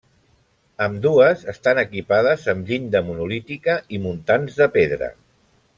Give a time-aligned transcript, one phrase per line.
[0.85, 5.17] Ambdues estan equipades amb llinda monolítica i muntants de pedra.